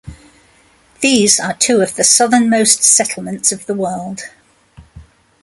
[1.01, 4.21] These are two of the southernmost settlements of the world.